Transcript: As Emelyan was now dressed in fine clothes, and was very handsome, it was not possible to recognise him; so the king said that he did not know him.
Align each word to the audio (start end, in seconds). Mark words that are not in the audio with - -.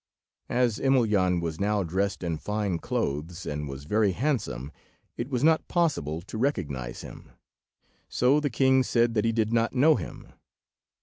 As 0.49 0.79
Emelyan 0.79 1.41
was 1.41 1.59
now 1.59 1.83
dressed 1.83 2.23
in 2.23 2.39
fine 2.39 2.79
clothes, 2.79 3.45
and 3.45 3.67
was 3.69 3.83
very 3.83 4.13
handsome, 4.13 4.71
it 5.15 5.29
was 5.29 5.43
not 5.43 5.67
possible 5.67 6.23
to 6.23 6.39
recognise 6.39 7.01
him; 7.01 7.29
so 8.09 8.39
the 8.39 8.49
king 8.49 8.81
said 8.81 9.13
that 9.13 9.25
he 9.25 9.31
did 9.31 9.53
not 9.53 9.75
know 9.75 9.95
him. 9.97 10.29